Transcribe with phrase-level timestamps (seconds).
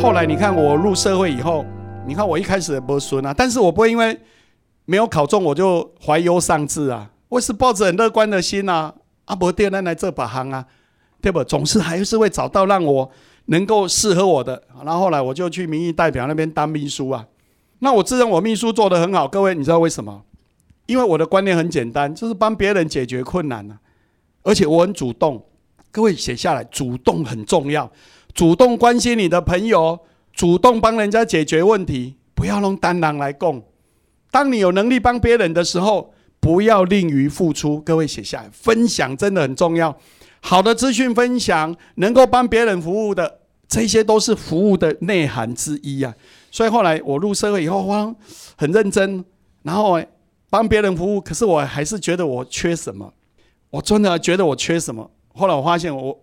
[0.00, 1.66] 后来你看我入社会以后，
[2.06, 4.18] 你看我一开始也不孙啊，但是我不会因为
[4.84, 10.64] 没有考中我就怀忧丧志啊，我是抱着很乐观的心啊，阿伯爹奶来这把行啊，
[11.20, 11.42] 对不？
[11.42, 13.10] 总是还是会找到让我
[13.46, 14.62] 能够适合我的。
[14.84, 17.26] 然后后来我就去民意代表那边当秘书啊，
[17.80, 20.22] 那我自认我秘书做得很好，各位你知道为什么？
[20.86, 23.76] 因为我的观念很简单，就是帮别人解决困难啊，
[24.44, 25.44] 而且我很主动。
[25.90, 27.90] 各位写下来，主动很重要。
[28.38, 29.98] 主动关心你的朋友，
[30.32, 33.60] 主动帮人家解决问题，不要用单囊来供。
[34.30, 37.80] 当你有能力帮别人的时候，不要吝于付出。
[37.80, 39.98] 各位写下来，分享真的很重要。
[40.38, 46.14] 好的资讯分享，能够帮别人服务的，这些都是服务的内涵之一啊。
[46.52, 48.14] 所以后来我入社会以后，哇，
[48.56, 49.24] 很认真，
[49.64, 50.00] 然后
[50.48, 51.20] 帮别人服务。
[51.20, 53.12] 可是我还是觉得我缺什么，
[53.70, 55.10] 我真的觉得我缺什么。
[55.34, 56.16] 后来我发现我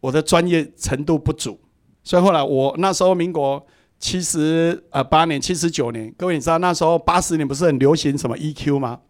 [0.00, 1.60] 我的专业程度不足，
[2.02, 3.64] 所以后来我那时候民国
[3.98, 9.00] 七十呃八年七十九年，各位你知道那时候八十年不是很流行什么 EQ 吗？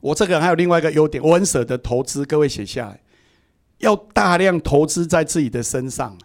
[0.00, 2.24] 我这个人还有另外一个优点，我很舍得投资。
[2.24, 3.00] 各位写下来，
[3.78, 6.16] 要大量投资在自己的身上。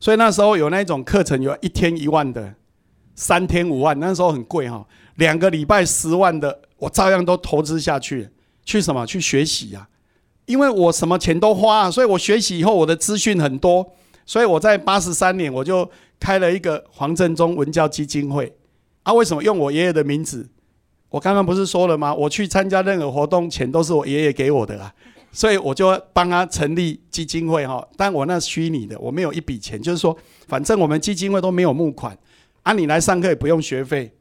[0.00, 2.54] 所以那时候有那种课程，有一天一万的，
[3.14, 4.86] 三天五万，那时候很贵哈。
[5.16, 8.30] 两个礼拜十万的，我照样都投资下去。
[8.64, 9.06] 去什么？
[9.06, 9.86] 去学习呀。
[10.50, 13.88] 因为我什么钱都花，所以我学习以后我的资讯很多，
[14.26, 18.52] 所以我在八十三年我就开了一个黄振中文教基金会。
[19.04, 20.48] 啊，为什么用我爷爷的名字？
[21.08, 22.12] 我刚刚不是说了吗？
[22.12, 24.92] 我去参加任何活动，钱都是我爷爷给我的啊，
[25.30, 27.86] 所以我就帮他成立基金会哈。
[27.96, 30.16] 但我那虚拟的，我没有一笔钱，就是说，
[30.48, 32.18] 反正我们基金会都没有募款，
[32.64, 34.12] 啊，你来上课也不用学费，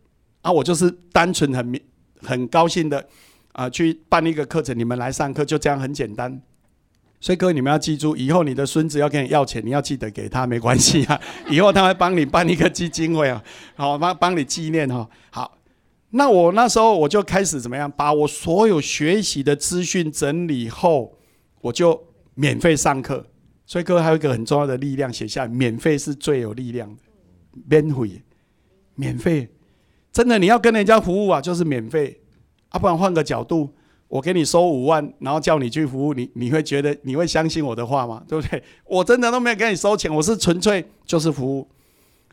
[0.42, 1.82] 啊，我就是单纯很
[2.22, 3.04] 很高兴的。
[3.54, 6.42] 啊，去办一个课程，你们来上课，就这样很简单。
[7.22, 11.20] 所以各位，你们要记住，以后你的孙子要跟你要钱，你要记得给他，没关系啊。
[11.50, 13.44] 以后他会帮你办一个基金会啊，
[13.76, 15.10] 好帮帮你纪念哈。
[15.30, 15.58] 好，
[16.12, 21.18] 那我那时候我就开始怎么样，把我所有学习的资讯整理后，
[21.60, 23.26] 我就免费上课。
[23.66, 27.02] 所以各位还有一个很重要的力量，写下免费是最有力量的，
[27.68, 28.24] 免费，
[28.96, 29.50] 免费，
[30.14, 32.22] 真的你要跟人家服务啊，就是免费。
[32.70, 33.70] 啊，不然换个角度，
[34.08, 38.24] 我给你收五万，然后叫你去服务，你你会觉得你会相信我的话吗？
[38.28, 38.64] 对不对？
[38.86, 41.68] 我真的都没有给你收钱，我是纯粹就是服务。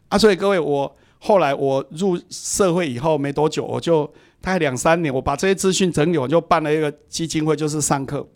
[0.09, 4.07] 啊，所以各位，我后来我入社会以后没多久，我就
[4.41, 8.29] 大概两三年，我把这些资讯整理，我就办了一个基金会，就是上课。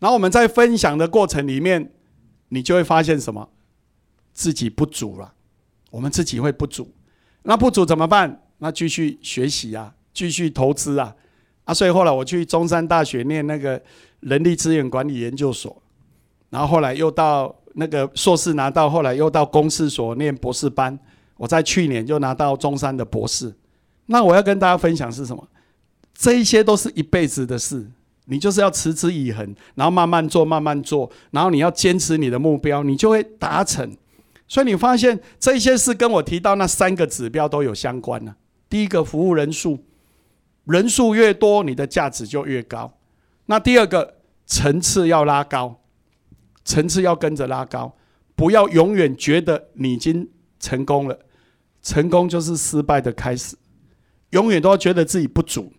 [0.00, 1.92] 然后我们在分享的过程里面，
[2.48, 3.48] 你就会发现什么？
[4.32, 5.32] 自己不足了，
[5.92, 6.92] 我们自己会不足。
[7.44, 8.42] 那不足怎么办？
[8.58, 11.14] 那继续学习啊，继续投资啊。
[11.64, 13.80] 啊，所以后来我去中山大学念那个
[14.20, 15.82] 人力资源管理研究所，
[16.50, 20.98] 然后后来又到那个硕士拿到，后来又到公司所念博士班。
[21.36, 23.52] 我在去年就拿到中山的博士。
[24.06, 25.48] 那我要跟大家分享是什么？
[26.14, 27.90] 这一些都是一辈子的事，
[28.26, 33.96] 你就是要持之以恒，然后慢慢做，慢慢做，然后你要坚持你的目标，你就会达成。
[34.46, 38.36] 所以你发现这些事跟我提到那三个指标都有相关呢。
[38.68, 39.82] 第一个，服务人数。
[40.64, 42.98] 人数越多，你的价值就越高。
[43.46, 44.16] 那第二个
[44.46, 45.82] 层次要拉高，
[46.64, 47.94] 层次要跟着拉高，
[48.34, 51.18] 不要永远觉得你已经成功了，
[51.82, 53.56] 成功就是失败的开始。
[54.30, 55.72] 永远都要觉得自己不足，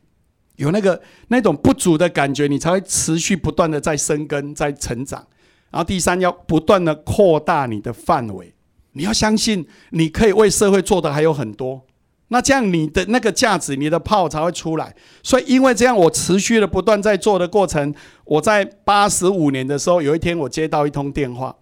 [0.56, 5.28] 有那个那种不足的感觉，你才会持续不断的在生根、在成长。
[5.72, 8.54] 然后第三，要不断的扩大你的范围，
[8.94, 11.86] 你要相信你可以为社会做的还有很多。
[12.30, 14.96] 那这样你的那个价值，你的炮才会出来。
[15.22, 17.94] 所以因为这样，我持续的不断在做的过程，
[18.24, 21.56] 我在八十五年的时候，有一天我接到一通电话，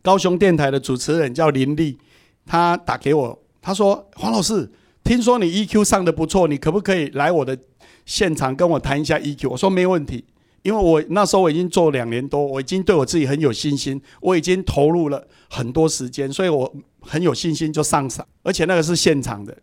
[0.00, 1.98] 高雄电台的主持人叫林立，
[2.46, 4.70] 他打给我，他说：“黄老师，
[5.04, 7.58] 听说你 EQ 上的不错，你可不可以来我的
[8.06, 10.24] 现场跟我谈一下 EQ？” 我说：“没问题，
[10.62, 19.54] 因为我那时候我已经做两年多，我已经对我自己很有信心，我已经投入了很多时间，所以我很有信心就上场，而且那个是现场的。”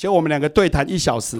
[0.00, 1.36] 结果我们两个对谈一小时，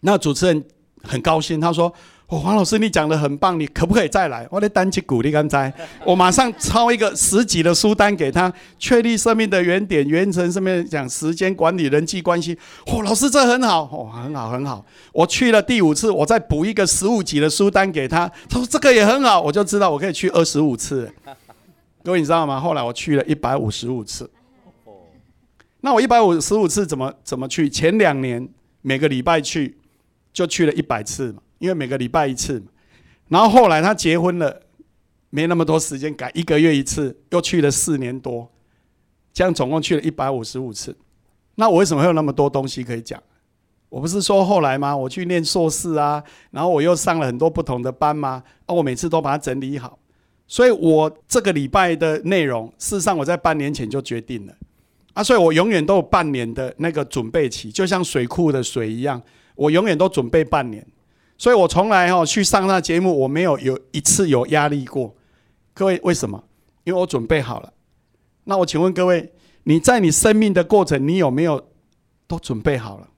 [0.00, 0.62] 那主持人
[1.04, 1.90] 很高兴，他说
[2.28, 5.72] ：“哦，黄老师，你讲的很棒，你可不可以再来？”我得单击鼓励刚才，
[6.04, 12.58] 我马上抄一个十几的书单给他，确立生命的原点、原程，上面讲时间管理、人际关系。
[12.88, 14.84] 哦，老师这很好，哦，很好，很好。
[15.12, 21.10] 我去了第五次，我再补一个十五级的书单给他，他说这个也很好，我就知道我可以去二十五次。
[22.04, 22.60] 各位你知道吗？
[22.60, 24.30] 后来我去了一百五十五次。
[25.80, 27.68] 那我一百五十五次怎么怎么去？
[27.68, 28.48] 前两年
[28.82, 29.78] 每个礼拜去，
[30.32, 32.66] 就去了一百次嘛，因为每个礼拜一次嘛。
[33.28, 34.62] 然后后来他结婚了，
[35.30, 38.50] 没那么多时间改，一个月一次，又去了四年多，
[39.32, 40.96] 这样总共去了一百五十五次。
[41.54, 43.22] 那我为什么会有那么多东西可以讲？
[43.88, 44.96] 我不是说后来吗？
[44.96, 48.42] 我去念硕士啊，然后我又上了很多不同的班吗？
[48.66, 49.98] 啊，我每次都把它整理好。
[50.46, 54.54] 所以我这个礼拜的内容，事实上我在半年前就决定了
[55.18, 59.20] 啊，所以我永远都有半年的那个准备期，就像水库的水一样，
[59.56, 60.86] 我永远都准备半年。
[61.36, 65.16] 所以我从来哈去上那节目，我没有有一次有压力过。
[65.74, 66.44] 各位为什么？
[66.84, 67.72] 因为我准备好了。
[68.44, 69.32] 那我请问各位，
[69.64, 71.68] 你在你生命的过程，你有没有
[72.28, 73.08] 都准备好了？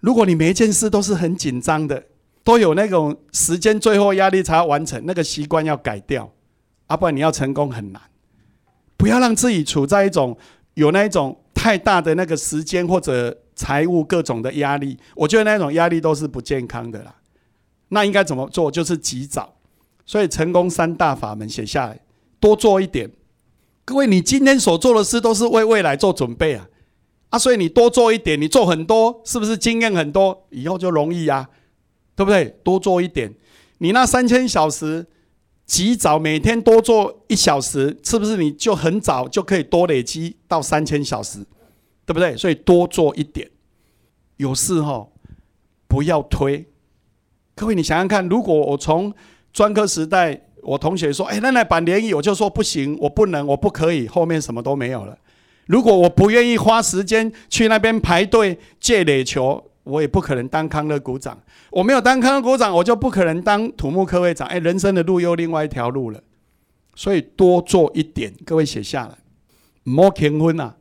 [0.00, 2.04] 如果你每一件事都是很紧张的，
[2.42, 6.30] 都有那种时间最后压力才要完成，那个习惯要改掉，
[6.88, 8.02] 啊，不然你要成功很难。
[8.98, 10.36] 不要让自己处在一种
[10.74, 17.14] 有那一种太大的那个时间或者财务各种的压力，我觉得那种压力都是不健康的啦。
[17.88, 18.70] 那应该怎么做？
[18.70, 19.54] 就是及早。
[20.06, 21.98] 所以成功三大法门写下来，
[22.38, 23.10] 多做一点。
[23.86, 26.68] 各位，你今天所做的事都是为未来做准备啊。
[27.30, 31.48] 啊，所以你多做一点，你做很多，是不是经验很多，以后就容易呀？
[32.14, 32.54] 对不对？
[32.62, 33.32] 多做一点，
[33.78, 35.06] 你那三千小时，
[35.66, 41.38] 及早每天多做一小时，是不是你就很早就可以多累积到三千小时？
[42.06, 42.36] 对不对？
[42.36, 43.50] 所以多做一点，
[44.36, 45.08] 有事哈，
[45.88, 46.66] 不要推。
[47.54, 49.14] 各位，你想想看，如果我从
[49.52, 55.16] 专科时代，我同学说：“哎，那来板联谊，我就说不行，我不能，我不可以。”后面什么都没有了。
[55.66, 61.38] 如果我不愿意花时间去那边排队借垒球，我也不可能当康乐股长。
[61.70, 64.48] 我没有当康乐股长，我就不可能当土木科会长。
[64.48, 66.20] 哎，人生的路又另外一条路了。
[66.96, 69.18] 所以多做一点，各位写下来。
[69.82, 70.76] 莫结婚啊！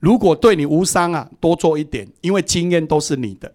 [0.00, 3.52] 如果对你无伤啊，多做一点，因为经验都是你的，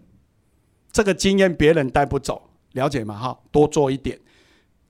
[0.92, 3.18] 这个经验别人带不走，了解吗？
[3.18, 4.19] 哈，多做一点。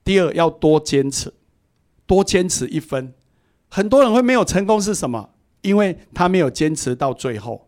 [0.04, 1.32] 第二，要多坚持，
[2.06, 3.12] 多坚持一分。
[3.68, 5.30] 很多人会没有成功是什么？
[5.62, 7.67] 因为他没有坚持到最后，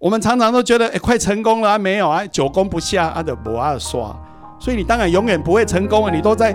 [0.00, 4.14] 我们常常都觉得哎，快成功了啊，没有啊，久攻不下啊的不二刷，
[4.60, 6.54] 所以你当然永远不会成功啊，你都在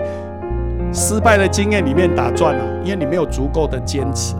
[0.94, 4.34] 失败的经验里面打转了，因为你没有足够的坚持。